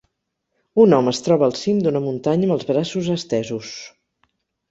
[0.83, 3.77] Un home es troba al cim d'una muntanya amb els braços estesos.